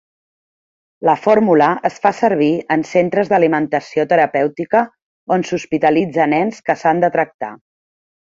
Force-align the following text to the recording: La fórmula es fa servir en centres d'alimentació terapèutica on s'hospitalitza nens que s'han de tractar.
La 1.07 1.13
fórmula 1.25 1.65
es 1.89 1.97
fa 2.05 2.11
servir 2.19 2.47
en 2.77 2.85
centres 2.91 3.29
d'alimentació 3.33 4.07
terapèutica 4.13 4.83
on 5.37 5.45
s'hospitalitza 5.49 6.27
nens 6.35 6.65
que 6.71 6.77
s'han 6.85 7.05
de 7.05 7.13
tractar. 7.19 7.55